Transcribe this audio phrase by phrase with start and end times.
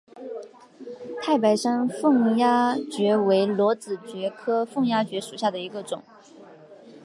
[1.21, 6.01] 太白山凤丫蕨为裸子蕨科凤丫蕨属下的一个种。